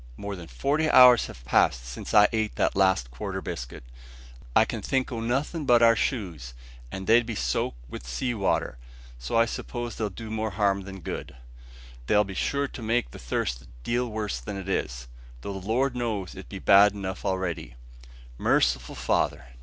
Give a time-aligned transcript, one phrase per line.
[0.17, 3.83] More than forty hours have passed since I ate that last quarter biscuit.
[4.55, 6.55] I can think o' nothing but our shoes,
[6.91, 8.79] and they be so soaked wi' the sea water,
[9.29, 11.35] I suppose they'll do more harm than good.
[12.07, 15.07] They'll be sure to make the thirst a deal worse than it is,
[15.41, 17.75] though the Lord knows it be bad enough a'ready.
[18.39, 19.45] Merciful Father!